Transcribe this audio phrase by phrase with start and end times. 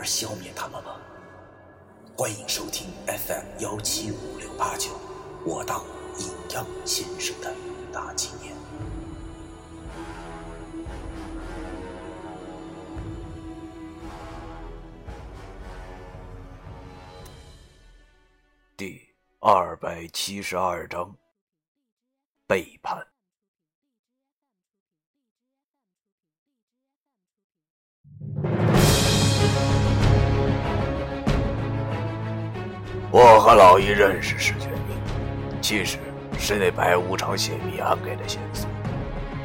[0.00, 0.98] 而消灭他们吗？
[2.16, 4.98] 欢迎收听 FM 幺七五六八九，
[5.44, 5.84] 我当
[6.18, 7.54] 阴阳先生的
[7.92, 8.56] 大纪念。
[18.74, 19.06] 第
[19.40, 21.14] 二百七十二章
[22.46, 23.06] 背叛。
[33.40, 34.98] 我和老易认识石觉明，
[35.62, 35.96] 其实
[36.38, 38.68] 是那白无常谢必安给的线索。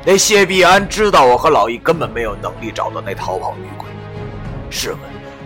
[0.04, 3.88] 那谢必安知道我和老易根本没有能力找到那逃跑女鬼。
[4.70, 5.00] 试问，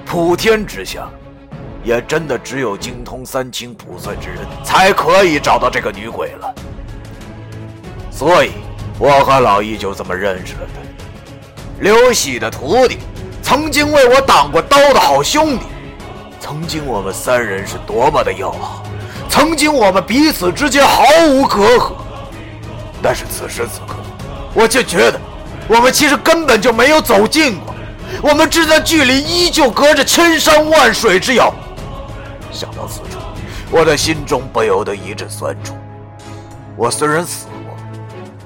[0.03, 1.07] 普天之下，
[1.83, 6.55] 也真的只有精通三清卜算之人才可以找到这个女鬼了。
[8.09, 8.53] 所以，
[8.97, 10.81] 我和老易就这么认识了他。
[11.81, 12.97] 刘喜的徒弟，
[13.43, 15.65] 曾经为我挡过刀的好兄弟。
[16.39, 18.83] 曾经我们三人是多么的要好，
[19.29, 21.91] 曾经我们彼此之间毫无隔阂。
[23.01, 23.97] 但是此时此刻，
[24.53, 25.19] 我却觉得，
[25.67, 27.75] 我们其实根本就没有走近过，
[28.21, 31.53] 我们之间距离依旧隔着千山万水之遥。
[32.51, 33.19] 想到此处，
[33.69, 35.75] 我的心中不由得一阵酸楚。
[36.75, 37.75] 我虽然死过，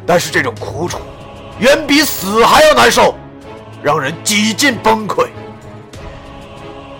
[0.06, 0.98] 但是这种苦楚，
[1.60, 3.16] 远比死还要难受，
[3.82, 5.28] 让人几近崩溃。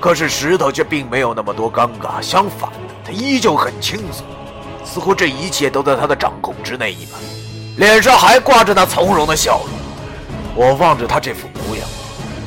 [0.04, 4.26] 可是石头却并没有那么多尴尬，相反的，他依旧很轻松，
[4.84, 7.18] 似乎这一切都在他的掌控之内一般，
[7.78, 9.70] 脸上还挂着那从容的笑容。
[10.56, 11.88] 我望着他这副模样，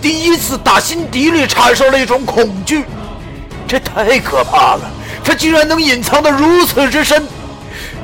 [0.03, 2.84] 第一次打心底里产生了一种恐惧，
[3.66, 4.82] 这太可怕了！
[5.25, 7.26] 他居然能隐藏得如此之深。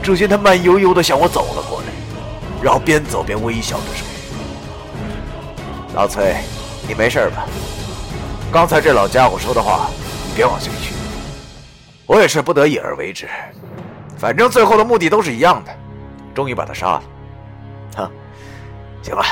[0.02, 1.86] 只见他慢悠悠地向我走了过来，
[2.62, 4.06] 然后边走边微笑着说
[5.94, 6.36] ：“老崔，
[6.88, 7.44] 你没事吧？”
[8.52, 9.88] 刚才这老家伙说的话，
[10.28, 10.92] 你别往心里去。
[12.04, 13.26] 我也是不得已而为之，
[14.18, 15.74] 反正最后的目的都是一样的，
[16.34, 17.02] 终于把他杀了。
[17.96, 18.10] 哼，
[19.00, 19.24] 行了。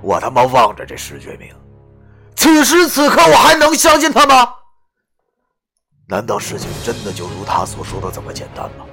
[0.00, 1.48] 我他妈望着这石觉明，
[2.36, 4.48] 此时此刻我还能相信他吗？
[6.06, 8.86] 难道事情真的就如他所说的这么简单吗？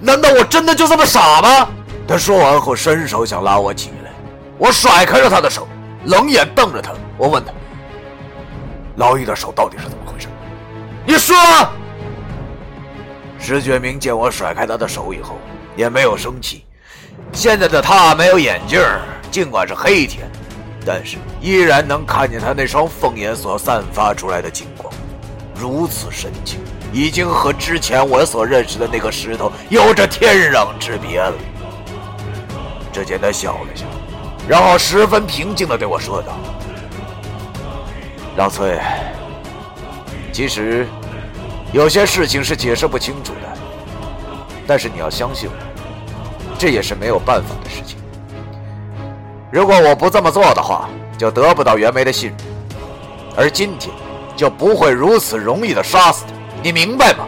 [0.00, 1.68] 难道我真的就这么傻吗？
[2.08, 4.10] 他说完后伸手想拉我起来，
[4.56, 5.68] 我甩开了他的手，
[6.06, 7.52] 冷眼瞪着他，我问他。
[9.00, 10.28] 老易的手到底是怎么回事？
[11.06, 11.34] 你说。
[13.38, 15.38] 石觉明见我甩开他的手以后，
[15.74, 16.66] 也没有生气。
[17.32, 18.78] 现在的他没有眼镜，
[19.30, 20.30] 尽管是黑天，
[20.84, 24.92] 但是依然能看见他那双凤眼所散发出来的金光，
[25.54, 26.60] 如此深情，
[26.92, 31.32] 已经和之前我所认识的那个石头有着天壤之别了。
[32.92, 33.86] 只见他笑了笑，
[34.46, 36.36] 然后十分平静地对我说道。
[38.36, 38.78] 老崔，
[40.32, 40.86] 其实
[41.72, 43.58] 有些事情是解释不清楚的，
[44.66, 47.98] 但是你要相信我，这也是没有办法的事情。
[49.50, 50.88] 如果我不这么做的话，
[51.18, 52.38] 就得不到袁梅的信任，
[53.36, 53.92] 而今天
[54.36, 56.32] 就不会如此容易的杀死他。
[56.62, 57.26] 你明白吗？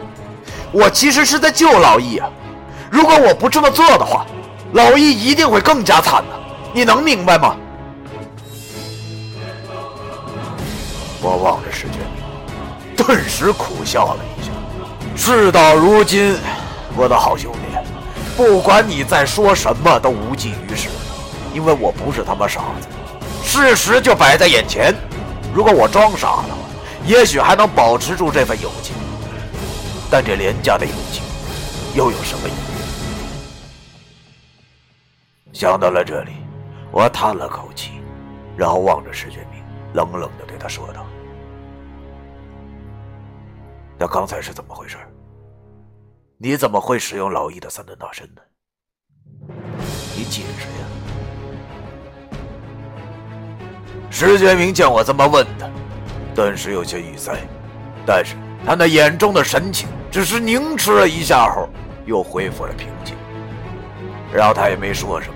[0.71, 2.31] 我其实是在救老易啊！
[2.91, 4.25] 如果我不这么做的话，
[4.73, 6.41] 老易一定会更加惨的。
[6.73, 7.57] 你能明白吗？
[11.23, 12.23] 我望着石觉明，
[12.97, 14.51] 顿时苦笑了一下。
[15.17, 16.37] 事到如今，
[16.97, 17.59] 我的好兄弟，
[18.37, 20.89] 不管你在说什么都无济于事，
[21.55, 22.89] 因为我不是他妈傻子，
[23.45, 24.93] 事实就摆在眼前。
[25.55, 26.59] 如果我装傻的话，
[27.07, 28.97] 也许还能保持住这份友情，
[30.11, 31.23] 但这廉价的友情
[31.95, 32.57] 又有什么意义？
[35.53, 36.33] 想到了这里，
[36.91, 37.93] 我叹了口气，
[38.57, 39.62] 然后望着石觉明，
[39.93, 41.07] 冷冷的对他说道。
[43.99, 44.97] 那刚才是怎么回事？
[46.39, 48.43] 你怎么会使用老易的三段大神呢？
[50.17, 50.87] 你解释呀！
[54.11, 55.71] 石觉明见我这么问他，
[56.35, 57.39] 顿时有些语塞，
[58.05, 58.35] 但是
[58.67, 61.69] 他那眼中的神情只是凝视了一下后，
[62.05, 63.17] 又恢复了平静。
[64.35, 65.35] 然后他也没说什么，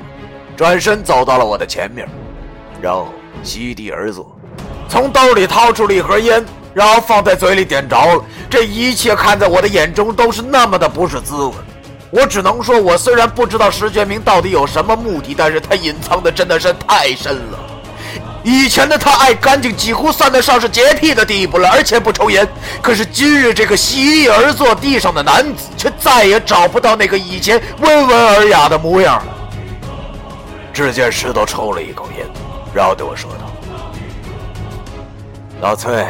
[0.56, 2.08] 转身走到了我的前面，
[2.82, 3.08] 然后
[3.42, 4.35] 席地而坐，
[4.88, 8.24] 从兜里掏出了一盒烟，然后放在嘴里点着了。
[8.48, 11.52] 这一切看在我的眼中都是那么的不是滋味。
[12.10, 17.58] 我只能说，我虽然不知道石觉明到底有什么目的，但是他隐藏的真的是太深了。
[18.44, 22.46] 以前的他爱干净，几乎算得上是洁癖的地步了，而且不抽烟。
[22.80, 29.32] 可是今日这个席地而坐地上的男子，却再也找不到那个以前温文尔雅的模样了。
[30.72, 32.24] 只见石头抽了一口烟，
[32.72, 33.50] 然后对我说道
[35.58, 36.06] ：“老崔，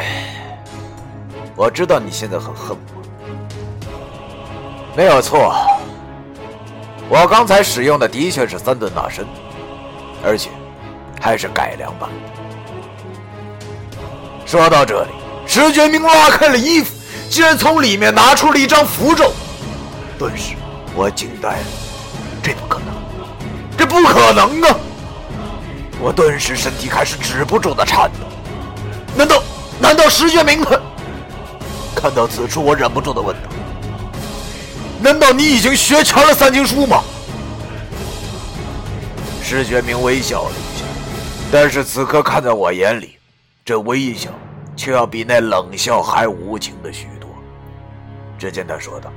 [1.54, 3.02] 我知道你现在很恨我，
[4.96, 5.54] 没有错。
[7.08, 9.25] 我刚才使用的的确是三顿大参，
[10.25, 10.50] 而且
[11.20, 12.10] 还是改良版。”
[14.44, 15.10] 说到这里，
[15.46, 16.93] 石觉明拉开了衣服，
[17.31, 19.32] 竟然从里面拿出了一张符咒。
[20.19, 20.56] 顿时，
[20.93, 21.64] 我惊呆了，
[22.43, 22.88] 这不可能！
[23.78, 24.76] 这不可能啊！
[26.00, 28.26] 我顿时身体开始止不住的颤抖。
[29.16, 29.42] 难道
[29.80, 30.80] 难道石觉明他？
[31.94, 33.48] 看到此处，我忍不住的问道
[35.00, 37.02] ：“难道你已经学全了三经书吗？”
[39.42, 40.84] 石觉明微笑了一下，
[41.50, 43.16] 但是此刻看在我眼里，
[43.64, 44.28] 这微笑
[44.76, 47.30] 却要比那冷笑还无情的许多。
[48.38, 49.10] 只见他说道：“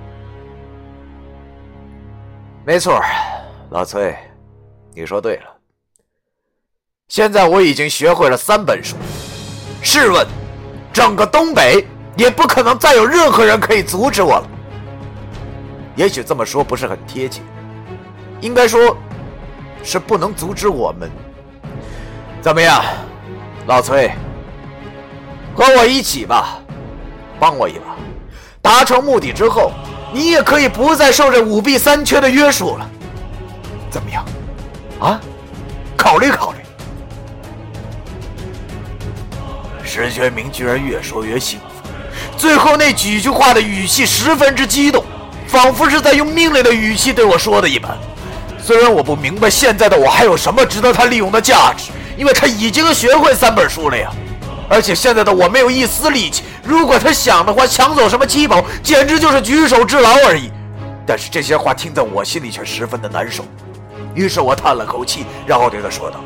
[2.65, 3.01] 没错，
[3.71, 4.15] 老崔。”
[4.95, 5.43] 你说对了，
[7.09, 8.95] 现在我已经学会了三本书。
[9.81, 10.25] 试问，
[10.91, 14.47] 整个东北也不可能再有任何人可以阻止我了。
[15.95, 17.41] 也许这么说不是很贴切，
[18.41, 18.95] 应该说，
[19.83, 21.09] 是不能阻止我们。
[22.41, 22.83] 怎么样，
[23.67, 24.11] 老崔，
[25.55, 26.59] 和我一起吧，
[27.39, 27.95] 帮我一把。
[28.61, 29.71] 达成目的之后，
[30.13, 32.89] 你也可以不再受这五弊三缺的约束了。
[33.89, 34.25] 怎么样？
[34.99, 35.19] 啊，
[35.97, 36.58] 考虑考虑。
[39.89, 41.91] 石学明居然越说越兴奋，
[42.37, 45.03] 最后那几句话的语气十分之激动，
[45.47, 47.97] 仿佛是在用命令的语气对我说的一般。
[48.61, 54.11] 虽然我不明白现在的我还有什么值得他利用的价值，因为他已经学会三本书了呀。
[54.69, 60.51] 而且现在的我没有一丝力气，如果他想的话，抢走什么七宝，简直就是举手之劳而已。
[61.07, 63.43] 但是这些话听在我心里却十分的难受。
[64.13, 66.23] 于是我叹了口气，然后对他说道：“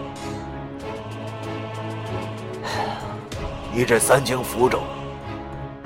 [3.74, 4.84] 你这三清符咒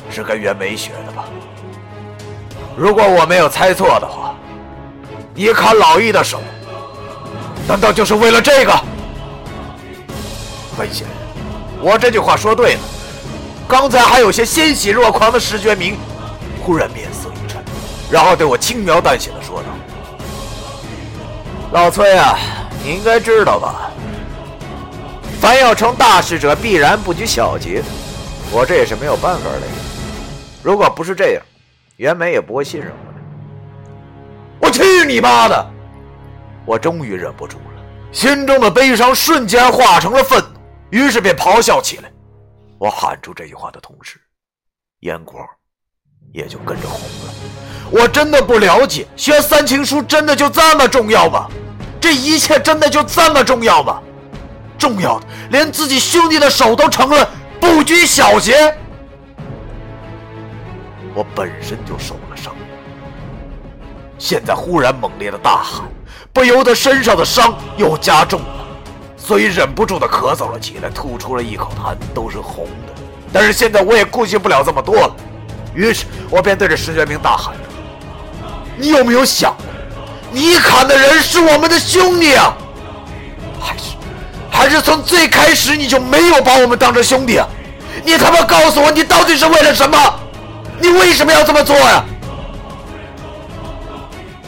[0.09, 1.23] 是跟袁梅学的吧？
[2.75, 4.35] 如果我没有猜错的话，
[5.33, 6.41] 你砍老易的手，
[7.67, 8.71] 难道就是为了这个？”
[10.77, 12.79] 很显然，我这句话说对了。
[13.67, 15.97] 刚才还有些欣喜若狂的石觉明，
[16.61, 17.63] 忽然面色一沉，
[18.11, 19.69] 然后对我轻描淡写的说道。
[21.71, 22.37] 老崔啊，
[22.83, 23.91] 你应该知道吧？
[25.39, 27.83] 凡要成大事者，必然不拘小节。
[28.51, 29.61] 我这也是没有办法的。
[30.63, 31.43] 如果不是这样，
[31.97, 33.19] 袁梅也不会信任我的。
[34.59, 35.71] 我去你妈的！
[36.65, 37.81] 我终于忍不住了，
[38.11, 42.11] 心中的悲伤瞬间化成了愤怒，于是便咆哮起来。
[42.79, 44.19] 我喊出这句话的同时，
[45.01, 45.47] 眼眶
[46.33, 47.33] 也就跟着红了。
[47.91, 51.47] 我真的不了解，学三情书真的就这么重要吗？
[52.01, 54.01] 这一切真的就这么重要吗？
[54.77, 57.29] 重要的连自己兄弟的手都成了
[57.59, 58.75] 不拘小节。
[61.13, 62.53] 我本身就受了伤，
[64.19, 65.83] 现在忽然猛烈的大喊，
[66.31, 68.65] 不由得身上的伤又加重了，
[69.17, 72.93] 所以忍不住的咳嗽了起来，吐出了一口痰，都是红的。
[73.33, 75.15] 但是现在我也顾及不了这么多了，
[75.73, 77.55] 于是我便对着石觉明大喊。
[78.77, 79.65] 你有没有想过，
[80.31, 82.55] 你砍的人是我们的兄弟啊？
[83.59, 83.95] 还是，
[84.57, 87.47] 还是从最开始你就没有把我们当成兄弟啊？
[88.03, 89.97] 你他妈告诉我，你到底是为了什么？
[90.79, 92.03] 你为什么要这么做呀？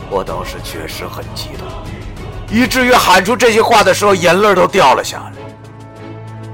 [0.09, 1.67] 我当时确实很激动，
[2.49, 5.33] 以至于喊出这些话的时候，眼泪都掉了下来。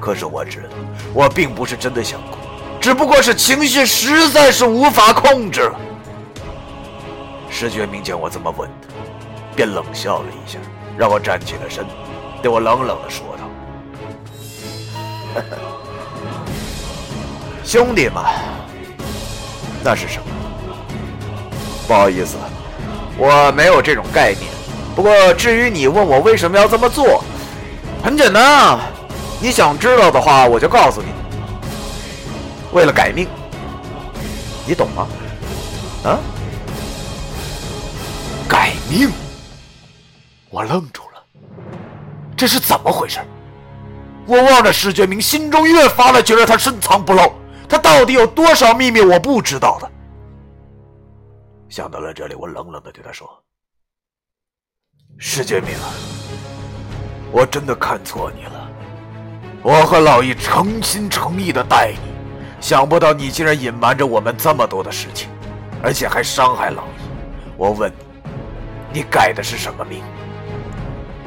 [0.01, 0.75] 可是我知道，
[1.13, 2.37] 我并不是真的想哭，
[2.81, 5.79] 只不过是情绪实在是无法控制了。
[7.49, 8.89] 石觉明见我这么问他，
[9.55, 10.59] 便冷笑了一下，
[10.97, 11.85] 让我站起了身，
[12.41, 13.44] 对我冷冷的说道
[17.63, 18.23] ：“兄弟们，
[19.83, 20.25] 那是什么？
[21.87, 22.37] 不好意思，
[23.17, 24.51] 我没有这种概念。
[24.95, 27.23] 不过至于你问我为什么要这么做，
[28.03, 28.79] 很简单啊，
[29.41, 31.07] 你想知道的话，我就告诉你，
[32.71, 33.27] 为了改命，
[34.65, 35.07] 你懂吗？
[36.03, 36.17] 啊？”
[38.47, 39.11] 改命！
[40.51, 41.23] 我愣住了，
[42.37, 43.19] 这是怎么回事？
[44.27, 47.33] 我望着石觉明，心中越发的觉得他深藏不露，
[47.69, 49.91] 他到底有多少秘密我不知道的。
[51.69, 53.29] 想到了这里，我冷冷的对他说
[55.17, 55.75] ：“石觉明，
[57.31, 58.71] 我真的看错你了。
[59.61, 62.11] 我和老易诚心诚意的待你，
[62.61, 65.29] 想不到你竟然隐瞒着我们这么多的事情，
[65.83, 67.57] 而且还伤害老易。
[67.57, 67.91] 我问
[68.91, 70.01] 你，你改的是什么命？”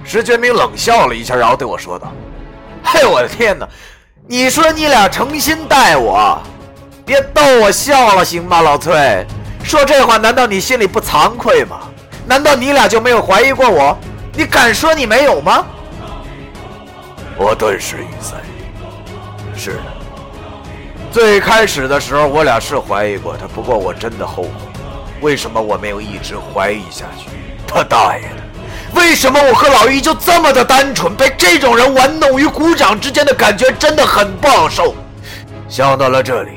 [0.05, 2.13] 石觉明冷笑了一下，然后对我说道。
[2.83, 3.69] 嘿， 我的天哪！
[4.27, 6.39] 你说你俩诚心待我，
[7.07, 8.61] 别逗我笑了，行吗？
[8.61, 9.27] 老崔，
[9.63, 11.81] 说这话难道你心里不惭愧吗？
[12.27, 13.97] 难道你俩就没有怀疑过我？
[14.35, 15.65] 你敢说你没有吗？
[17.37, 18.35] 我顿时语塞。
[19.57, 19.83] 是的，
[21.11, 24.51] 最开始的时候我俩是怀疑过他，不过我真的后悔，
[25.21, 27.29] 为什么我没有一直怀疑下去？
[27.67, 28.48] 他大爷的！
[28.95, 34.95] 为什么我和老易就这么的单纯，被这种人玩弄于股掌之间的感觉真的很不好受。
[35.69, 36.53] 想到了这里，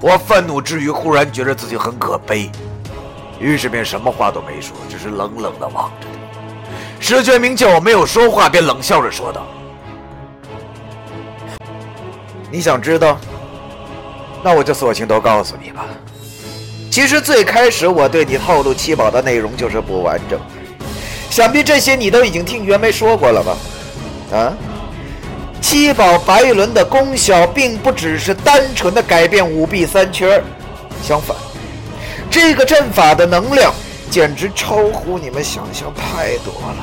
[0.00, 2.50] 我愤怒之余，忽然觉得自己很可悲，
[3.38, 7.00] 于是便什么话都没说，只是冷冷的望着他。
[7.00, 9.46] 石觉明见我没有说话，便冷笑着说道
[12.50, 13.18] ：“你想知道？
[14.42, 15.84] 那我就索性都告诉你吧。
[16.90, 20.40] 其实最开始我对你透露七宝的内容就是不完整。”
[21.34, 23.56] 想必这些你都已经听袁梅说过了吧？
[24.32, 24.54] 啊，
[25.60, 30.40] 七宝白玉轮的功效并不只是单纯的改变五弊三缺，
[31.02, 31.36] 相反，
[32.30, 33.74] 这个阵法的能量
[34.08, 36.76] 简直超乎你们想象太多了。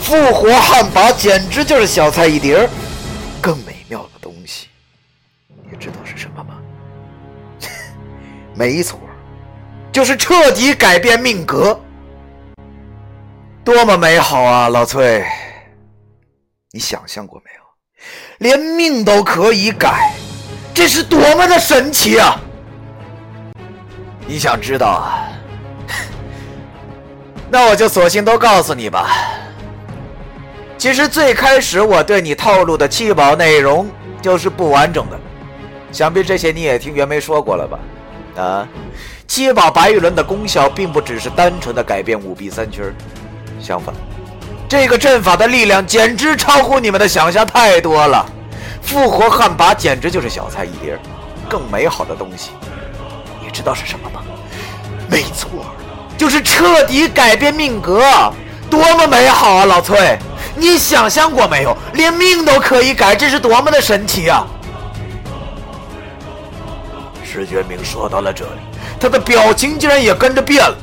[0.00, 2.70] 复活旱魃简直就是小菜一碟儿
[3.38, 4.68] 更美妙的东西，
[5.70, 6.54] 你知道是什么吗？
[8.56, 8.98] 没错，
[9.92, 11.78] 就是彻底改变命格。
[13.68, 15.22] 多么美好啊，老崔！
[16.70, 17.60] 你想象过没有？
[18.38, 20.14] 连命都可以改，
[20.72, 22.40] 这是多么的神奇啊！
[24.26, 25.28] 你想知道啊？
[27.52, 29.06] 那我就索性都告诉你吧。
[30.78, 33.86] 其实最开始我对你透露的七宝内容
[34.22, 35.20] 就是不完整的，
[35.92, 37.78] 想必这些你也听袁梅说过了吧？
[38.42, 38.66] 啊，
[39.26, 42.90] 七宝白玉轮的功效并不只是单纯的改变五弊三缺。
[43.60, 43.94] 相反，
[44.68, 48.24] 这个阵法的力量简直超乎你们的想象太多了。
[48.82, 50.98] 复活旱魃简直就是小菜一碟，
[51.48, 52.50] 更美好的东西，
[53.44, 54.22] 你知道是什么吗？
[55.10, 55.48] 没错，
[56.16, 58.02] 就是彻底改变命格，
[58.70, 59.64] 多么美好啊！
[59.64, 60.18] 老崔，
[60.54, 61.76] 你想象过没有？
[61.94, 64.46] 连命都可以改，这是多么的神奇啊！
[67.22, 68.60] 石觉明说到了这里，
[68.98, 70.76] 他的表情竟然也跟着变了。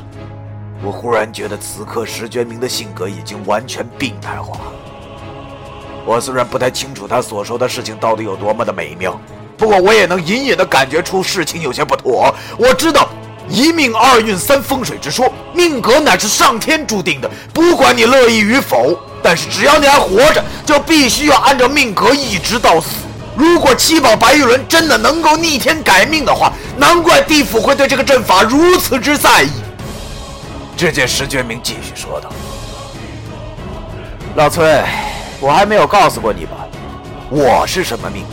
[0.84, 4.58] 我忽然觉得，此刻石觉明的性格已经完全病态化。
[6.04, 9.18] 我虽然不太清楚他所说的事情到底有多么的美妙，
[9.56, 12.32] 不过我也能隐隐的感觉出事情有些不妥。
[12.56, 13.08] 我知道
[13.48, 22.88] 一命二运三风水之说，命格乃是上天注定的，不管你乐意与否，但是只要你还活着，就必须要按照命格一直到死。
[23.34, 29.50] 如果七宝白玉轮真的能够逆天改命的话，难怪地府会对这个阵法如此之在意。
[30.76, 32.30] 只见石觉明继续说道
[34.36, 34.84] ：“老崔，
[35.40, 36.68] 我还没有告诉过你吧？
[37.30, 38.26] 我是什么命？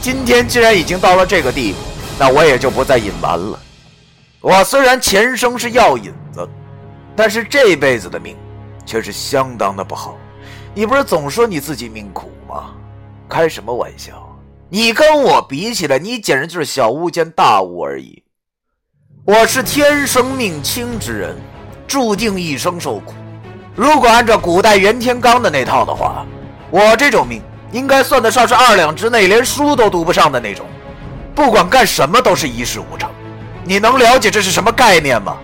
[0.00, 1.78] 今天既然已经到了这个地步，
[2.16, 3.58] 那我也就不再隐瞒了。
[4.40, 6.48] 我虽然前生是药引子，
[7.16, 8.36] 但是这辈子的命
[8.86, 10.16] 却是相当的不好。
[10.74, 12.70] 你不是总说你自己命苦吗？
[13.28, 14.12] 开什么玩笑！
[14.68, 18.22] 你跟我比起来，你简直就是小巫见大巫而已。”
[19.28, 21.36] 我是天生命轻之人，
[21.86, 23.12] 注定一生受苦。
[23.74, 26.24] 如果按照古代袁天罡的那套的话，
[26.70, 30.64] 我这种命应该算得上是二两之内，连书都读不上的那种。
[31.34, 33.10] 不管干什么都是一事无成。
[33.64, 35.36] 你能了解这是什么概念吗？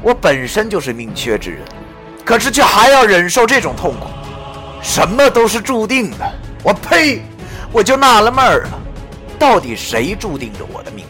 [0.00, 1.60] 我本身就是命缺之人，
[2.24, 4.06] 可是却还要忍受这种痛苦。
[4.80, 6.24] 什么都是注定的。
[6.62, 7.20] 我呸！
[7.70, 8.70] 我就纳了闷儿了，
[9.38, 11.04] 到底谁注定着我的命？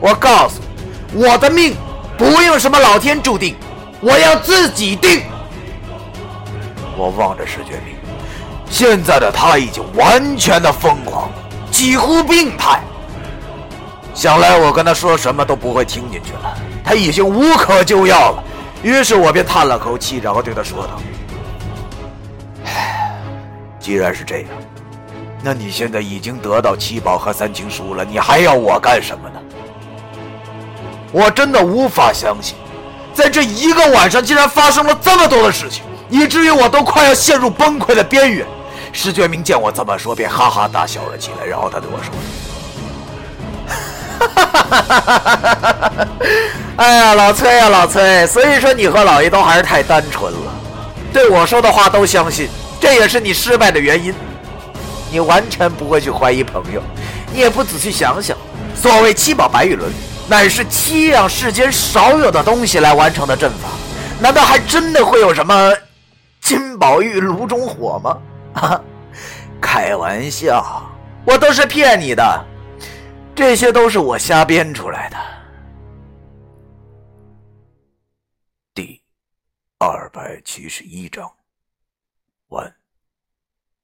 [0.00, 0.75] 我告诉你。
[1.14, 1.74] 我的命
[2.18, 3.56] 不用什么老天注定，
[4.00, 5.22] 我要自己定。
[6.96, 7.94] 我望着石觉明，
[8.70, 11.30] 现在的他已经完全的疯狂，
[11.70, 12.80] 几乎病态。
[14.14, 18.42] 想来我跟他说什么都不会听进去了，他已经无可救药了。
[18.82, 21.00] 于是我便叹了口气，然后对他说道
[22.64, 23.14] ：“唉，
[23.78, 24.48] 既然是这样，
[25.42, 29.40] 那你现在已经得到七宝和三清书了，你还要我干什么呢？”
[31.16, 32.54] 我真的无法相信，
[33.14, 38.46] 在这一个晚上竟然发生了这么多的事情，以至于我都快要陷入崩溃的边缘。
[38.92, 42.12] 石觉明见我这么说，便哈哈大笑了起来，然后他对我说
[44.20, 46.06] ：“哈哈哈哈哈
[46.76, 50.52] 哎呀，老崔呀，老崔，所以说你和老爷都还是太单纯了，
[51.14, 54.14] 对我说的话都相信，这也是你失败的原因。
[55.10, 56.82] 你完全不会去怀疑朋友，
[57.32, 58.36] 你也不仔细想想，
[58.74, 59.90] 所谓七宝白玉轮，
[60.28, 63.68] 乃是七样世间少有的东西来完成的阵法，
[64.20, 65.72] 难道还真的会有什么
[66.40, 68.18] 金宝玉炉中火吗？
[68.60, 68.80] 啊，
[69.60, 70.82] 开玩笑，
[71.24, 72.44] 我都是骗你的，
[73.36, 75.16] 这些都是我瞎编出来的。
[78.74, 79.00] 第
[79.78, 81.30] 二百七十一章，
[82.48, 82.74] 完。